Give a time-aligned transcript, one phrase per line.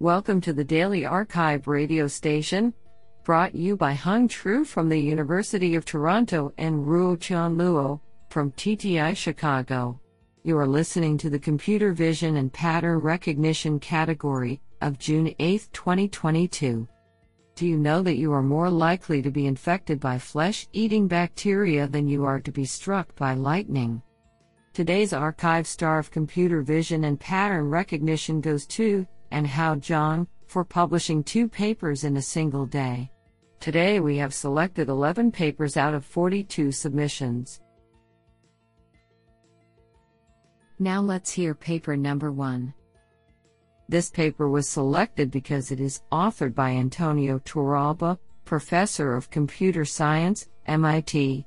[0.00, 2.72] Welcome to the Daily Archive radio station,
[3.24, 7.98] brought you by Hung Tru from the University of Toronto and Ruotian Luo
[8.30, 10.00] from TTI Chicago.
[10.44, 16.86] You are listening to the Computer Vision and Pattern Recognition category of June 8, 2022.
[17.56, 21.88] Do you know that you are more likely to be infected by flesh eating bacteria
[21.88, 24.00] than you are to be struck by lightning?
[24.74, 30.64] Today's arXiv star of computer vision and pattern recognition goes to and Hao Zhang for
[30.64, 33.10] publishing two papers in a single day.
[33.60, 37.60] Today we have selected 11 papers out of 42 submissions.
[40.78, 42.72] Now let's hear paper number one.
[43.88, 50.48] This paper was selected because it is authored by Antonio Torralba, Professor of Computer Science,
[50.66, 51.46] MIT,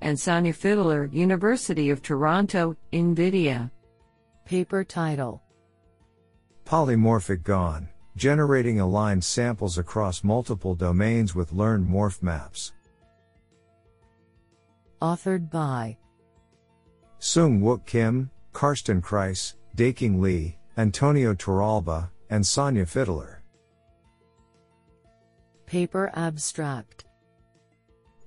[0.00, 3.70] and Sanja Fidler, University of Toronto, NVIDIA.
[4.46, 5.42] Paper title
[6.70, 12.74] Polymorphic GAN, generating aligned samples across multiple domains with learned morph maps.
[15.02, 15.96] Authored by
[17.18, 23.38] Seung Wook Kim, Karsten Kreis, Daiqing Li, Antonio Torralba, and Sanja Fidler.
[25.66, 27.04] Paper Abstract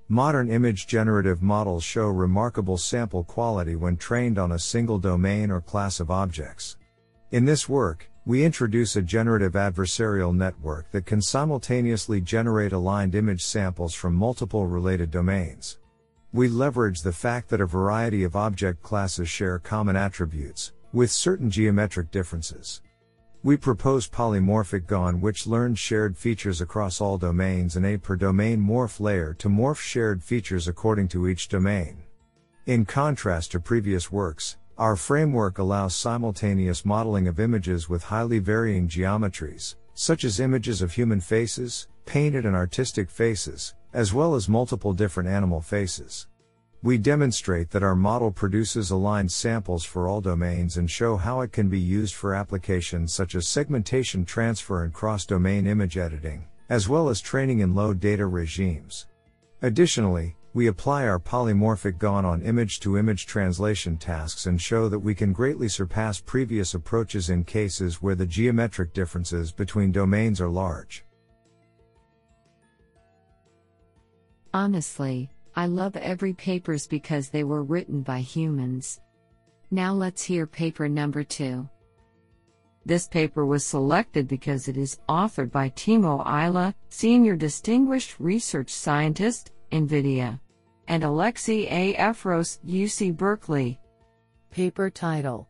[0.08, 5.62] Modern image generative models show remarkable sample quality when trained on a single domain or
[5.62, 6.76] class of objects.
[7.30, 13.44] In this work, we introduce a generative adversarial network that can simultaneously generate aligned image
[13.44, 15.78] samples from multiple related domains.
[16.32, 21.50] We leverage the fact that a variety of object classes share common attributes, with certain
[21.50, 22.80] geometric differences.
[23.42, 28.58] We propose polymorphic GAN which learns shared features across all domains and a per domain
[28.58, 31.98] morph layer to morph shared features according to each domain.
[32.64, 38.88] In contrast to previous works, our framework allows simultaneous modeling of images with highly varying
[38.88, 44.92] geometries, such as images of human faces, painted and artistic faces, as well as multiple
[44.92, 46.26] different animal faces.
[46.82, 51.52] We demonstrate that our model produces aligned samples for all domains and show how it
[51.52, 57.08] can be used for applications such as segmentation transfer and cross-domain image editing, as well
[57.08, 59.06] as training in low data regimes.
[59.62, 65.00] Additionally, we apply our polymorphic GAN on image to image translation tasks and show that
[65.00, 70.48] we can greatly surpass previous approaches in cases where the geometric differences between domains are
[70.48, 71.04] large.
[74.54, 79.00] Honestly, I love every papers because they were written by humans.
[79.72, 81.68] Now let's hear paper number 2.
[82.86, 89.50] This paper was selected because it is authored by Timo Aila, Senior Distinguished Research Scientist,
[89.72, 90.38] NVIDIA
[90.88, 91.94] and Alexei A.
[91.94, 93.80] Efros, UC Berkeley.
[94.50, 95.48] Paper title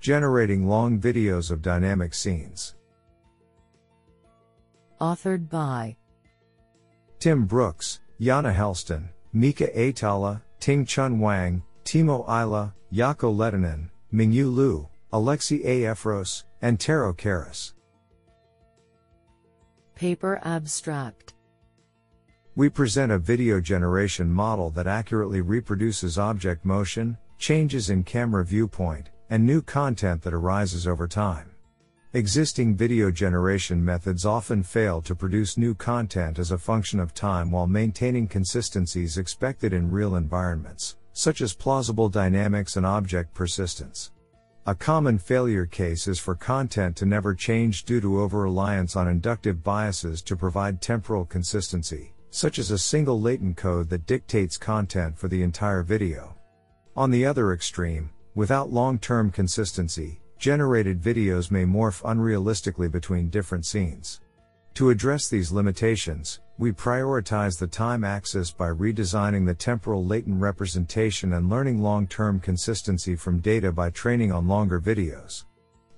[0.00, 2.74] Generating Long Videos of Dynamic Scenes.
[5.00, 5.96] Authored by
[7.18, 14.88] Tim Brooks, Janne Hellsten, Miika Aittala, Ting Chun Wang, Timo Aila, Jaakko Lehtinen, Ming-Yu Liu,
[15.12, 15.92] Alexei A.
[15.92, 17.72] Efros, and Tero Karras.
[19.94, 21.34] Paper Abstract
[22.56, 29.10] we present a video generation model that accurately reproduces object motion, changes in camera viewpoint,
[29.28, 31.50] and new content that arises over time.
[32.14, 37.50] Existing video generation methods often fail to produce new content as a function of time
[37.50, 44.12] while maintaining consistencies expected in real environments, such as plausible dynamics and object persistence.
[44.64, 49.08] A common failure case is for content to never change due to over reliance on
[49.08, 55.16] inductive biases to provide temporal consistency such as a single latent code that dictates content
[55.16, 56.34] for the entire video.
[56.96, 64.20] On the other extreme, without long-term consistency, generated videos may morph unrealistically between different scenes.
[64.74, 71.34] To address these limitations, we prioritize the time axis by redesigning the temporal latent representation
[71.34, 75.44] and learning long-term consistency from data by training on longer videos.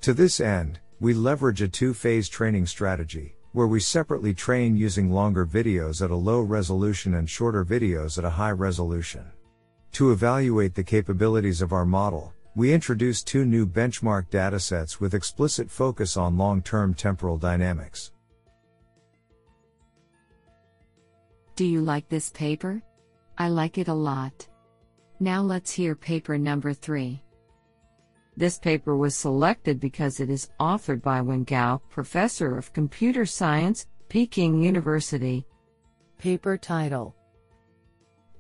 [0.03, 5.47] To this end, we leverage a two-phase training strategy, where we separately train using longer
[5.47, 9.25] videos at a low resolution and shorter videos at a high resolution.
[9.93, 15.71] To evaluate the capabilities of our model, we introduce two new benchmark datasets with explicit
[15.71, 18.13] focus on long-term temporal dynamics.
[21.57, 22.83] Do you like this paper?
[23.37, 24.47] I like it a lot.
[25.21, 27.21] Now let's hear paper number 3.
[28.39, 33.89] This paper was selected because it is authored by Wen Gao, Professor of Computer Science,
[34.09, 35.45] Peking University.
[36.19, 37.17] Paper title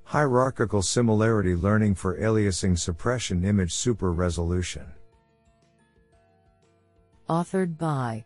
[0.05, 4.87] Hierarchical Similarity Learning for Aliasing Suppression Image Super Resolution.
[7.29, 8.25] Authored by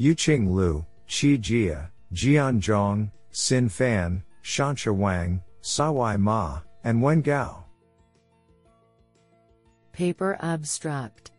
[0.00, 7.66] Yuqing Liu, Qi Jia, Jian Zhong, Xin Fan, Shanshe Wang, Siwei Ma, and Wen Gao.
[9.98, 11.32] Paper Abstract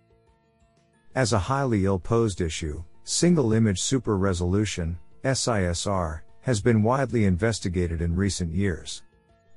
[1.15, 8.13] As a highly ill-posed issue, single image super resolution, SISR, has been widely investigated in
[8.13, 9.03] recent years.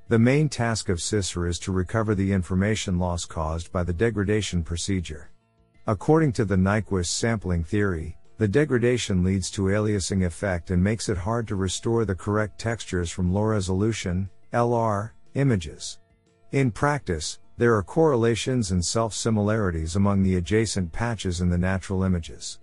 [0.07, 4.63] The main task of SISR is to recover the information loss caused by the degradation
[4.63, 5.31] procedure.
[5.85, 11.17] According to the Nyquist sampling theory, the degradation leads to aliasing effect and makes it
[11.17, 15.99] hard to restore the correct textures from low resolution, LR, images.
[16.53, 22.59] In practice, there are correlations and self-similarities among the adjacent patches in the natural images.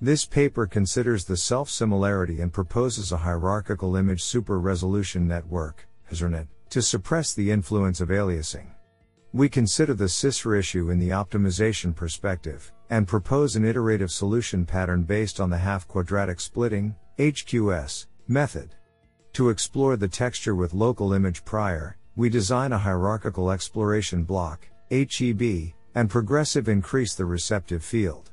[0.00, 7.34] This paper considers the self-similarity and proposes a hierarchical image super-resolution network, HSRNet, to suppress
[7.34, 8.68] the influence of aliasing.
[9.32, 15.02] We consider the SISR issue in the optimization perspective, and propose an iterative solution pattern
[15.02, 18.74] based on the half-quadratic splitting, HQS, method.
[19.34, 25.72] To explore the texture with local image prior, we design a hierarchical exploration block, HEB,
[25.94, 28.30] and progressive increase the receptive field.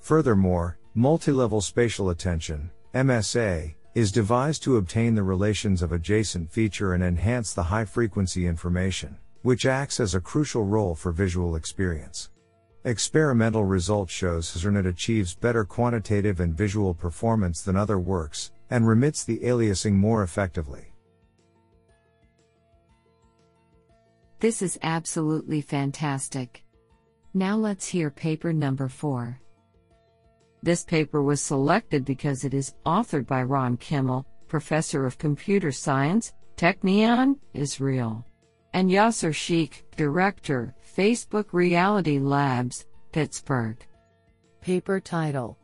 [0.00, 7.02] Furthermore, Multi-level spatial attention, MSA, is devised to obtain the relations of adjacent feature and
[7.02, 12.28] enhance the high frequency information, which acts as a crucial role for visual experience.
[12.84, 19.24] Experimental results shows HSRNet achieves better quantitative and visual performance than other works, and remits
[19.24, 20.91] the aliasing more effectively.
[24.42, 26.64] This is absolutely fantastic.
[27.32, 29.40] Now let's hear paper number 4.
[30.64, 36.32] This paper was selected because it is authored by Ron Kimmel, professor of computer science,
[36.56, 38.26] Technion, Israel,
[38.74, 43.78] and Yasser Sheikh, director, Facebook Reality Labs, Pittsburgh.
[44.60, 45.56] Paper title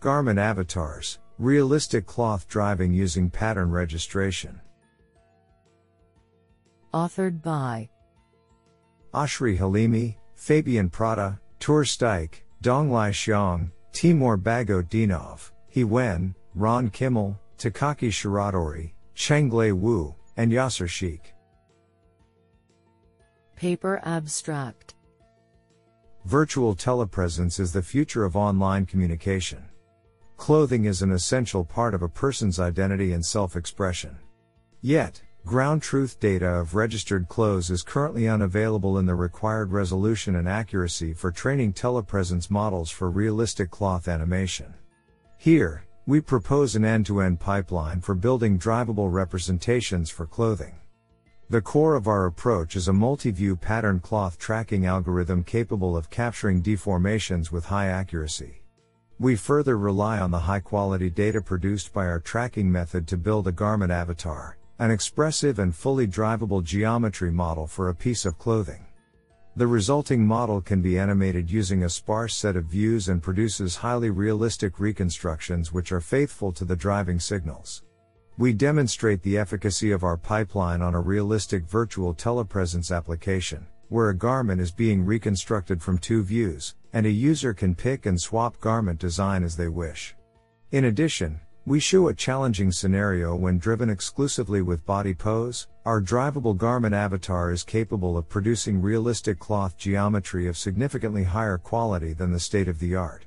[0.00, 4.60] Garment Avatars Realistic Cloth Driving Using Pattern Registration.
[6.92, 7.88] Authored by
[9.14, 18.10] Oshri Halimi, Fabian Prada, Tuur Stuyck, Donglai Xiang, Timur Dinov, He Wen, Ron Kimmel, Takaaki
[18.10, 21.34] Shiratori, Chenglei Wu, and Yasser Sheikh.
[23.56, 24.94] Paper Abstract
[26.24, 29.64] Virtual telepresence is the future of online communication.
[30.36, 34.18] Clothing is an essential part of a person's identity and self expression.
[34.80, 40.48] Yet, Ground truth data of registered clothes is currently unavailable in the required resolution and
[40.48, 44.72] accuracy for training telepresence models for realistic cloth animation.
[45.36, 50.76] Here, we propose an end to end pipeline for building drivable representations for clothing.
[51.50, 56.62] The core of our approach is a multi-view pattern cloth tracking algorithm capable of capturing
[56.62, 58.62] deformations with high accuracy.
[59.18, 63.48] We further rely on the high quality data produced by our tracking method to build
[63.48, 68.84] a garment avatar, an expressive and fully drivable geometry model for a piece of clothing.
[69.54, 74.08] The resulting model can be animated using a sparse set of views and produces highly
[74.08, 77.82] realistic reconstructions which are faithful to the driving signals.
[78.38, 84.16] We demonstrate the efficacy of our pipeline on a realistic virtual telepresence application, where a
[84.16, 88.98] garment is being reconstructed from two views, and a user can pick and swap garment
[88.98, 90.14] design as they wish.
[90.70, 95.68] In addition, we show a challenging scenario when driven exclusively with body pose.
[95.84, 102.14] Our drivable garment avatar is capable of producing realistic cloth geometry of significantly higher quality
[102.14, 103.26] than the state of the art.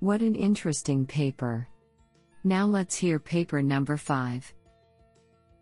[0.00, 1.68] What an interesting paper.
[2.44, 4.54] Now let's hear paper number 5.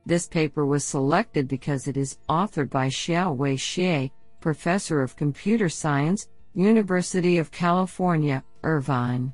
[0.04, 6.28] This paper was selected because it is authored by Xiaohui Xie, professor of computer science,
[6.54, 9.32] University of California, Irvine.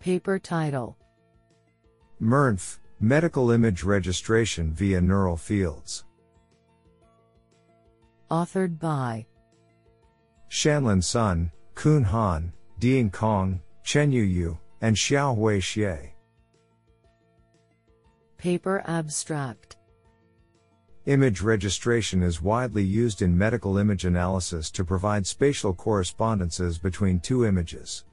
[0.00, 0.98] Paper title
[2.20, 6.04] MERNF Medical Image Registration via Neural Fields.
[8.30, 9.24] Authored by
[10.50, 16.10] Shanlin Sun, Kun Han, Ding Kong, Chenyu Yu, and Xiaohui Xie.
[18.36, 19.78] Paper Abstract
[21.06, 27.46] Image registration is widely used in medical image analysis to provide spatial correspondences between two
[27.46, 28.04] images.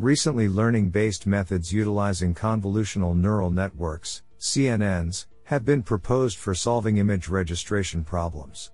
[0.00, 7.28] Recently learning based methods utilizing convolutional neural networks, CNNs, have been proposed for solving image
[7.28, 8.72] registration problems.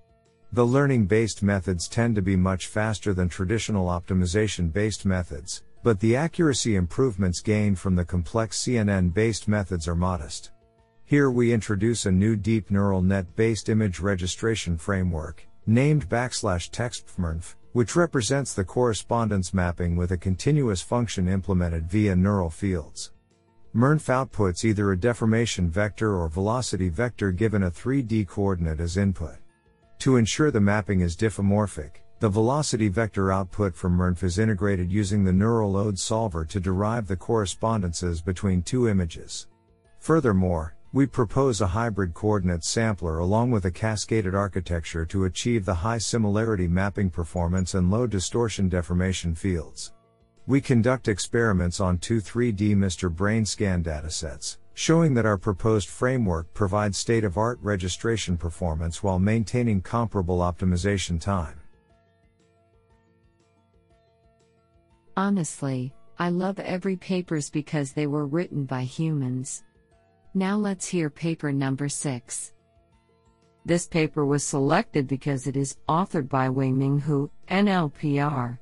[0.53, 5.99] The learning based methods tend to be much faster than traditional optimization based methods, but
[5.99, 10.51] the accuracy improvements gained from the complex CNN based methods are modest.
[11.03, 17.55] Here we introduce a new deep neural net based image registration framework, named backslash textmernf,
[17.73, 23.11] which represents the correspondence mapping with a continuous function implemented via neural fields.
[23.73, 29.35] MERNF outputs either a deformation vector or velocity vector given a 3D coordinate as input.
[29.99, 35.23] To ensure the mapping is diffeomorphic, the velocity vector output from MERNF is integrated using
[35.23, 39.47] the neural load solver to derive the correspondences between two images.
[39.99, 45.73] Furthermore, we propose a hybrid coordinate sampler along with a cascaded architecture to achieve the
[45.73, 49.93] high similarity mapping performance and low distortion deformation fields.
[50.45, 53.13] We conduct experiments on two 3D Mr.
[53.13, 59.19] Brain scan datasets, showing that our proposed framework provides state of art registration performance while
[59.19, 61.59] maintaining comparable optimization time.
[65.17, 69.63] Honestly, I love every papers because they were written by humans.
[70.37, 72.53] Now let's hear paper number 6.
[73.65, 78.59] This paper was selected because it is authored by Weiming Hu, NLPR.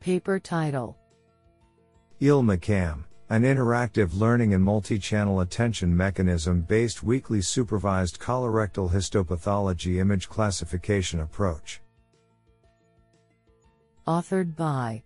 [0.00, 0.96] Paper title
[2.20, 11.82] IL-MACAM, an interactive learning and multi-channel attention mechanism-based weakly supervised colorectal histopathology image classification approach.
[14.06, 15.02] Authored by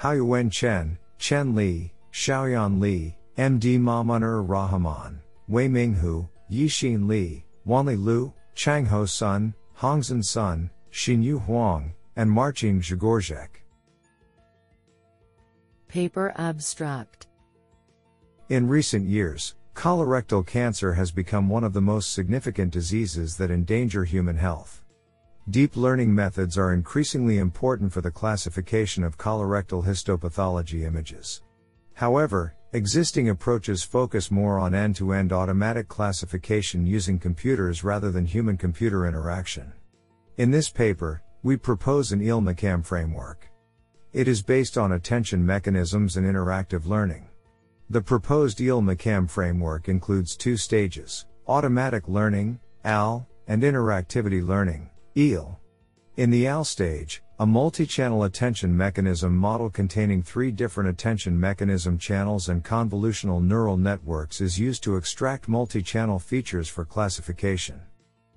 [0.00, 8.32] Haoyuan Chen, Chen Li, Xiaoyan Li, MD Mamunur Rahman, Weiming Hu, Yixin Li, Wanli Lu,
[8.54, 13.48] Changhao Sun, Hongzhen Sun, Xinyu Huang, and Marcin Zhigorczak.
[15.88, 17.26] Paper Abstract
[18.50, 24.04] In recent years, colorectal cancer has become one of the most significant diseases that endanger
[24.04, 24.84] human health.
[25.50, 31.42] Deep learning methods are increasingly important for the classification of colorectal histopathology images.
[31.94, 38.26] However, Existing approaches focus more on end to end automatic classification using computers rather than
[38.26, 39.72] human computer interaction.
[40.38, 43.48] In this paper, we propose an IL-MACAM framework.
[44.12, 47.28] It is based on attention mechanisms and interactive learning.
[47.90, 55.60] The proposed IL-MACAM framework includes two stages automatic learning, AL, and interactivity learning, EAL.
[56.16, 62.48] In the AL stage, a multi-channel attention mechanism model containing three different attention mechanism channels
[62.48, 67.80] and convolutional neural networks is used to extract multi-channel features for classification.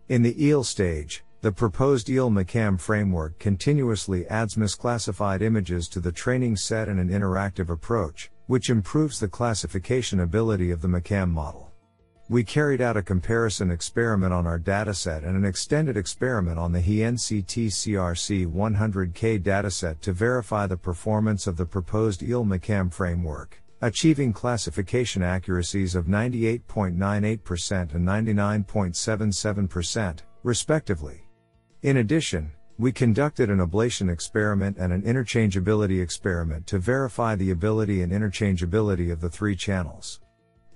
[0.09, 6.55] In the EEL stage, the proposed IL-MACAM framework continuously adds misclassified images to the training
[6.55, 11.66] set in an interactive approach, which improves the classification ability of the MACAM model.
[12.29, 16.81] We carried out a comparison experiment on our dataset and an extended experiment on the
[16.81, 25.23] HENCT CRC 100K dataset to verify the performance of the proposed IL-MACAM framework, achieving classification
[25.23, 31.21] accuracies of 98.98% and 99.77%, respectively.
[31.83, 38.01] In addition, we conducted an ablation experiment and an interchangeability experiment to verify the ability
[38.01, 40.19] and interchangeability of the three channels.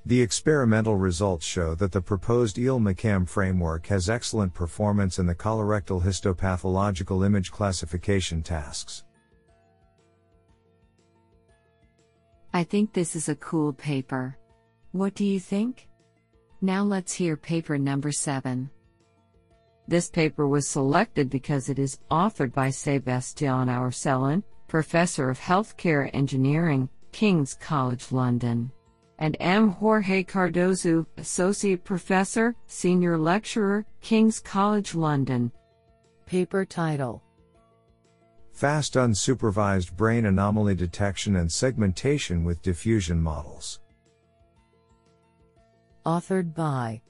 [0.04, 6.04] The experimental results show that the proposed IL-MACAM framework has excellent performance in the colorectal
[6.04, 9.04] histopathological image classification tasks.
[12.52, 14.38] I think this is a cool paper.
[14.92, 15.88] What do you think?
[16.62, 18.72] Now let's hear paper number 7.
[19.88, 26.90] This paper was selected because it is authored by Sebastien Ourselin, Professor of Healthcare Engineering,
[27.12, 28.72] King's College London
[29.22, 29.70] and M.
[29.70, 35.52] Jorge Cardoso, Associate Professor, Senior Lecturer, King's College London.
[36.26, 37.22] Paper title
[38.52, 43.80] Fast Unsupervised Brain Anomaly Detection and Segmentation with Diffusion Models.
[46.06, 47.02] Authored by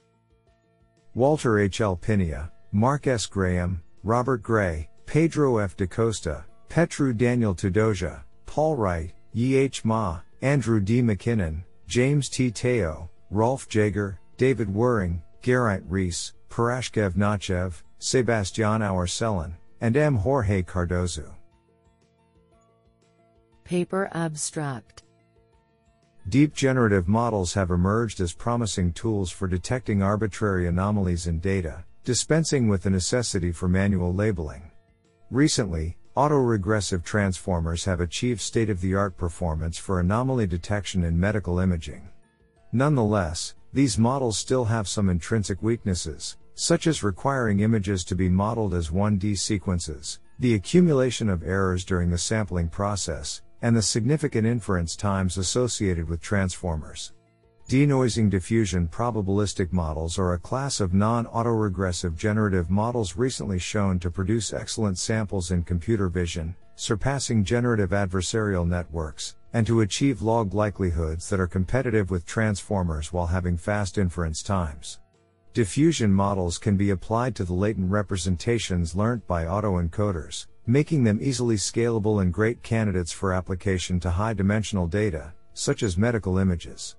[1.16, 1.80] Walter H.
[1.80, 1.96] L.
[1.96, 3.26] Pinaya, Mark S.
[3.26, 5.78] Graham, Robert Gray, Pedro F.
[5.78, 9.86] DaCosta, Petru Daniel Tudoja, Paul Wright, Yi H.
[9.86, 11.02] Ma, Andrew D.
[11.02, 12.50] MacKinnon, James T.
[12.52, 20.16] Teo, Rolf Jager, David Werring, Geraint Rees, Parashkev Nachev, Sebastien Ourselin, and M.
[20.16, 21.34] Jorge Cardoso.
[23.66, 25.04] Paper Abstract
[26.30, 32.70] Deep generative models have emerged as promising tools for detecting arbitrary anomalies in data, dispensing
[32.70, 34.72] with the necessity for manual labeling.
[35.30, 41.58] Recently, Autoregressive transformers have achieved state of the art performance for anomaly detection in medical
[41.58, 42.10] imaging.
[42.74, 48.74] Nonetheless, these models still have some intrinsic weaknesses, such as requiring images to be modeled
[48.74, 54.98] as 1D sequences, the accumulation of errors during the sampling process, and the significant inference
[54.98, 57.14] times associated with transformers.
[57.72, 64.12] Denoising diffusion probabilistic models are a class of non autoregressive generative models recently shown to
[64.12, 71.30] produce excellent samples in computer vision, surpassing generative adversarial networks, and to achieve log likelihoods
[71.30, 75.00] that are competitive with transformers while having fast inference times.
[75.54, 81.56] Diffusion models can be applied to the latent representations learnt by autoencoders, making them easily
[81.56, 86.98] scalable and great candidates for application to high dimensional data, such as medical images.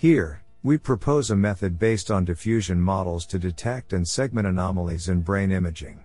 [0.00, 5.22] Here, we propose a method based on diffusion models to detect and segment anomalies in
[5.22, 5.98] brain imaging.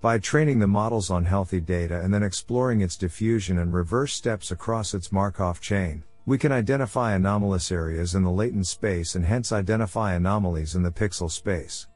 [0.00, 4.52] By training the models on healthy data and then exploring its diffusion and reverse steps
[4.52, 9.50] across its Markov chain, we can identify anomalous areas in the latent space and hence
[9.50, 11.88] identify anomalies in the pixel space.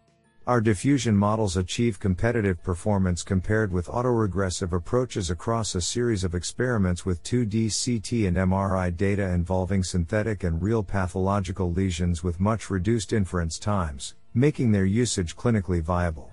[0.49, 7.05] Our diffusion models achieve competitive performance compared with autoregressive approaches across a series of experiments
[7.05, 13.13] with 2D CT and MRI data involving synthetic and real pathological lesions with much reduced
[13.13, 16.33] inference times, making their usage clinically viable.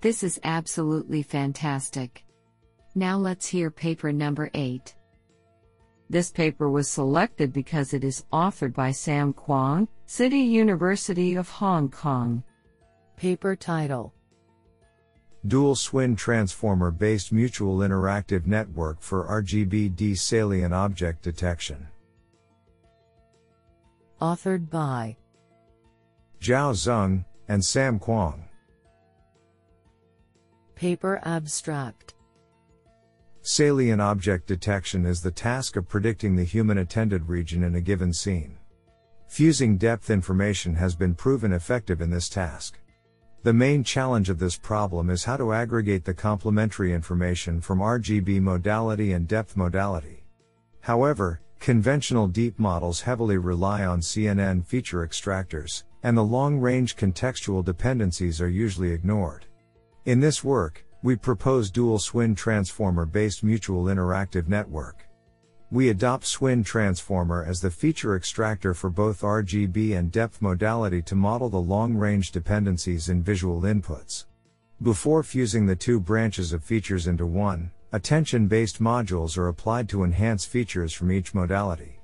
[0.00, 2.24] This is absolutely fantastic.
[2.94, 4.94] Now let's hear paper number 8.
[6.14, 11.90] This paper was selected because it is authored by Sam Kwong, City University of Hong
[11.90, 12.44] Kong.
[13.16, 14.14] Paper title
[15.44, 21.88] Dual SWIN Transformer Based Mutual Interactive Network for RGBD Salient Object Detection.
[24.22, 25.16] Authored by
[26.38, 28.44] Chao Zeng and Sam Kwong.
[30.76, 32.14] Paper Abstract
[33.46, 38.10] Salient object detection is the task of predicting the human attended region in a given
[38.10, 38.56] scene.
[39.28, 42.78] Fusing depth information has been proven effective in this task.
[43.42, 48.40] The main challenge of this problem is how to aggregate the complementary information from RGB
[48.40, 50.24] modality and depth modality.
[50.80, 57.62] However, conventional deep models heavily rely on CNN feature extractors, and the long range contextual
[57.62, 59.44] dependencies are usually ignored.
[60.06, 65.06] In this work, we propose dual SWIN transformer based mutual interactive network.
[65.70, 71.14] We adopt SWIN transformer as the feature extractor for both RGB and depth modality to
[71.14, 74.24] model the long range dependencies in visual inputs.
[74.80, 80.04] Before fusing the two branches of features into one, attention based modules are applied to
[80.04, 82.00] enhance features from each modality.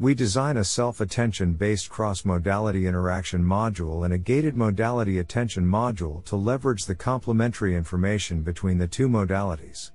[0.00, 6.36] We design a self-attention based cross-modality interaction module and a gated modality attention module to
[6.36, 9.90] leverage the complementary information between the two modalities.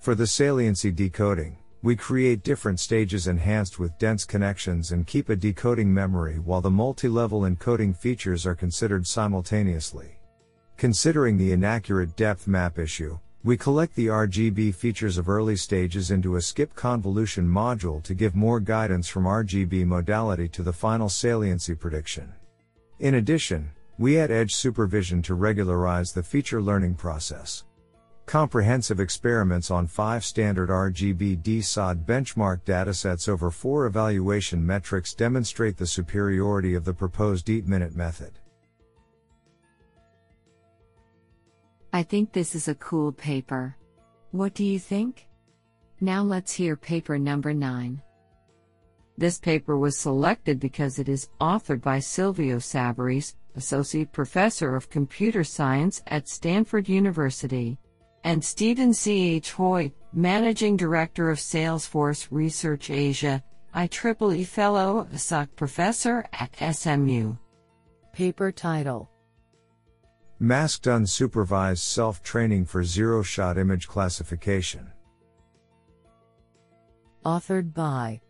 [0.00, 5.36] For the saliency decoding, we create different stages enhanced with dense connections and keep a
[5.36, 10.18] decoding memory while the multi-level encoding features are considered simultaneously.
[10.78, 16.36] Considering the inaccurate depth map issue, we collect the RGB features of early stages into
[16.36, 21.74] a skip convolution module to give more guidance from RGB modality to the final saliency
[21.74, 22.32] prediction.
[23.00, 27.64] In addition, we add edge supervision to regularize the feature learning process.
[28.26, 35.86] Comprehensive experiments on five standard RGB DSOD benchmark datasets over four evaluation metrics demonstrate the
[35.86, 38.38] superiority of the proposed EAT minute method.
[41.94, 43.76] I think this is a cool paper.
[44.30, 45.26] What do you think?
[46.00, 48.00] Now let's hear paper number 9.
[49.18, 55.44] This paper was selected because it is authored by Silvio Savarese, Associate Professor of Computer
[55.44, 57.78] Science at Stanford University,
[58.24, 59.34] and Stephen C.
[59.34, 59.52] H.
[59.52, 67.36] Hoi, Managing Director of Salesforce Research Asia, IEEE Fellow, SOC Professor at SMU.
[68.14, 69.11] Paper title
[70.42, 74.90] Masked unsupervised self training for zero shot image classification.
[77.24, 78.20] Authored by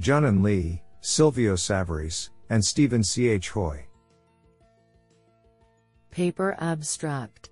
[0.00, 3.28] Junnan Li, Silvio Savarese, and Stephen C.
[3.28, 3.50] H.
[3.50, 3.86] Hoi.
[6.10, 7.50] Paper Abstract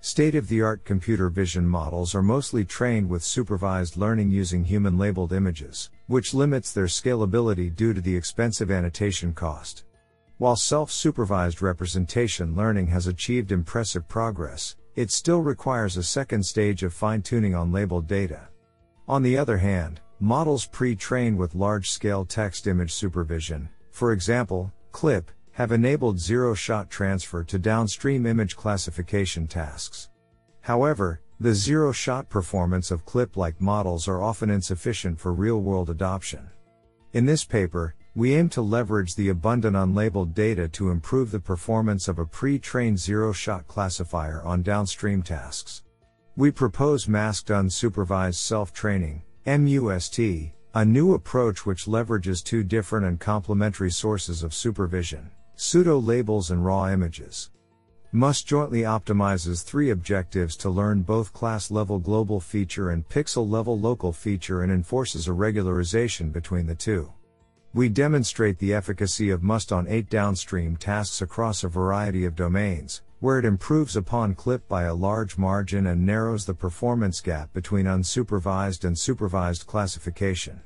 [0.00, 4.98] State of the art computer vision models are mostly trained with supervised learning using human
[4.98, 9.84] labeled images, which limits their scalability due to the expensive annotation cost.
[10.38, 16.92] While self-supervised representation learning has achieved impressive progress, it still requires a second stage of
[16.92, 18.48] fine-tuning on labeled data.
[19.08, 26.20] On the other hand, models pre-trained with large-scale text-image supervision, for example, CLIP, have enabled
[26.20, 30.10] zero-shot transfer to downstream image classification tasks.
[30.60, 36.50] However, the zero-shot performance of CLIP-like models are often insufficient for real-world adoption.
[37.14, 42.08] In this paper, we aim to leverage the abundant unlabeled data to improve the performance
[42.08, 45.82] of a pre-trained zero-shot classifier on downstream tasks.
[46.34, 50.18] We propose masked unsupervised self-training, MUST,
[50.74, 56.64] a new approach which leverages two different and complementary sources of supervision, pseudo labels and
[56.64, 57.50] raw images.
[58.12, 63.78] MUST jointly optimizes three objectives to learn both class level global feature and pixel level
[63.78, 67.12] local feature and enforces a regularization between the two.
[67.76, 73.02] We demonstrate the efficacy of MUST on eight downstream tasks across a variety of domains,
[73.20, 77.84] where it improves upon CLIP by a large margin and narrows the performance gap between
[77.84, 80.58] unsupervised and supervised classification.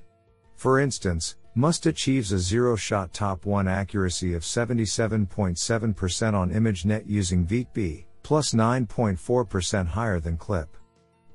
[0.55, 7.45] For instance, MUST achieves a zero shot top 1 accuracy of 77.7% on ImageNet using
[7.45, 10.77] ViTB, plus 9.4% higher than CLIP.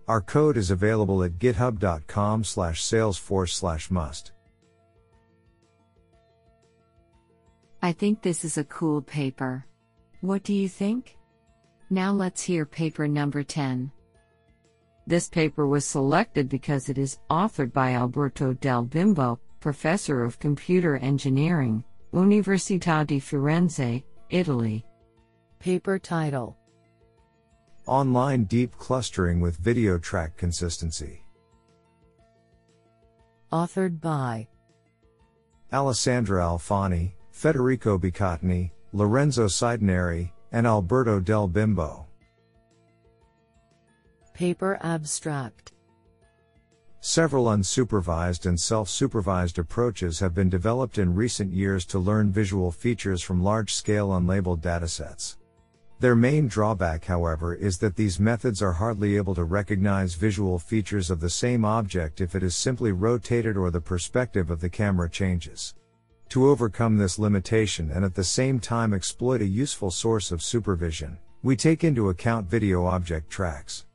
[0.07, 4.31] Our code is available at github.com slash salesforce slash must.
[7.85, 9.63] I think this is a cool paper.
[10.21, 11.15] What do you think?
[11.91, 13.91] Now let's hear paper number 10.
[15.05, 20.97] This paper was selected because it is authored by Alberto Del Bimbo, professor of computer
[20.97, 24.83] engineering, Università di Firenze, Italy.
[25.59, 26.57] Paper title
[27.85, 31.23] Online Deep Clustering with Video Track Consistency.
[33.53, 34.47] Authored by
[35.71, 42.07] Alessandra Alfani, Federico Becattini, Lorenzo Seidenari, and Alberto Del Bimbo.
[44.33, 45.73] Paper Abstract
[47.01, 53.21] Several unsupervised and self-supervised approaches have been developed in recent years to learn visual features
[53.21, 55.35] from large-scale unlabeled datasets.
[55.99, 61.11] Their main drawback, however, is that these methods are hardly able to recognize visual features
[61.11, 65.09] of the same object if it is simply rotated or the perspective of the camera
[65.09, 65.75] changes.
[66.35, 71.17] To overcome this limitation and at the same time exploit a useful source of supervision,
[71.43, 73.85] we take into account video object tracks.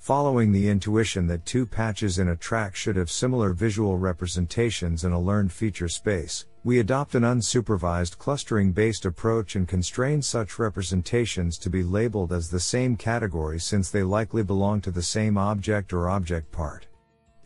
[0.00, 5.12] Following the intuition that two patches in a track should have similar visual representations in
[5.12, 11.56] a learned feature space, we adopt an unsupervised clustering based approach and constrain such representations
[11.56, 15.94] to be labeled as the same category since they likely belong to the same object
[15.94, 16.88] or object part.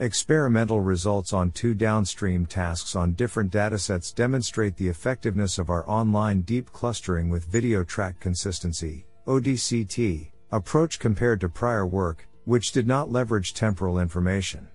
[0.00, 6.40] Experimental results on two downstream tasks on different datasets demonstrate the effectiveness of our online
[6.40, 13.12] deep clustering with video track consistency, ODCT, approach compared to prior work, which did not
[13.12, 14.66] leverage temporal information.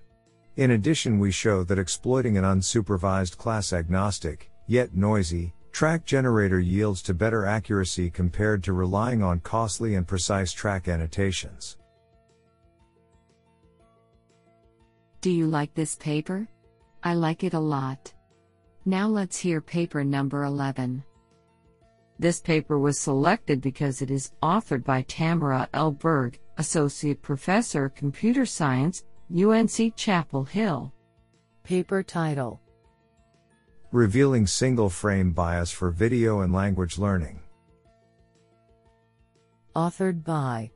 [0.54, 7.02] In addition, we show that exploiting an unsupervised class agnostic, yet noisy, track generator yields
[7.02, 11.78] to better accuracy compared to relying on costly and precise track annotations.
[15.20, 16.48] Do you like this paper?
[17.02, 18.12] I like it a lot.
[18.84, 21.02] Now let's hear paper number 11.
[22.18, 25.90] This paper was selected because it is authored by Tamara L.
[25.90, 30.92] Berg, Associate Professor Computer Science, UNC Chapel Hill.
[31.64, 32.60] Paper title
[33.90, 37.40] Revealing Single Frame Bias for Video and Language Learning.
[39.74, 40.70] Authored by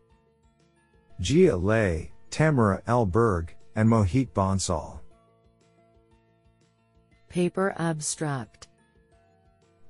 [1.21, 3.07] Jie Lei, Tamara L.
[3.07, 5.01] Berg, and Mohit Bansal.
[7.31, 8.69] Paper Abstract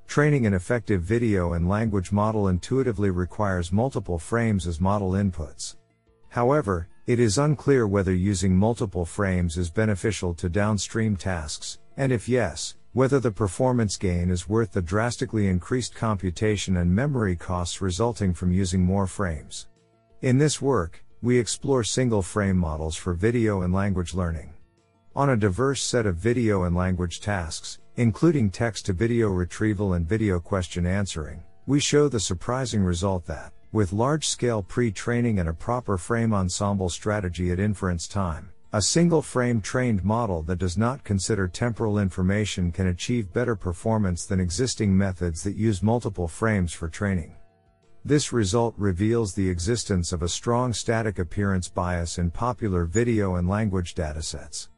[0.07, 5.75] Training an effective video and language model intuitively requires multiple frames as model inputs.
[6.29, 12.29] However, it is unclear whether using multiple frames is beneficial to downstream tasks, and if
[12.29, 18.35] yes, whether the performance gain is worth the drastically increased computation and memory costs resulting
[18.35, 19.67] from using more frames.
[20.23, 24.55] In this work, we explore single frame models for video and language learning.
[25.15, 30.09] On a diverse set of video and language tasks, including text to video retrieval and
[30.09, 35.49] video question answering, we show the surprising result that, with large scale pre training and
[35.51, 40.79] a proper frame ensemble strategy at inference time, a single frame trained model that does
[40.79, 46.73] not consider temporal information can achieve better performance than existing methods that use multiple frames
[46.73, 47.37] for training.
[48.05, 53.47] This result reveals the existence of a strong static appearance bias in popular video and
[53.47, 54.69] language datasets.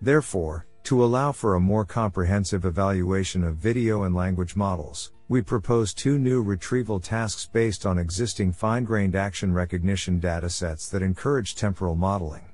[0.00, 5.92] Therefore, to allow for a more comprehensive evaluation of video and language models, we propose
[5.92, 12.44] two new retrieval tasks based on existing fine-grained action recognition datasets that encourage temporal modeling.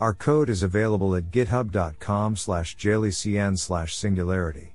[0.00, 4.74] Our code is available at github.com slash jlecn slash singularity.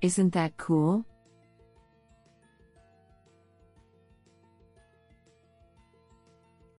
[0.00, 1.04] Isn't that cool?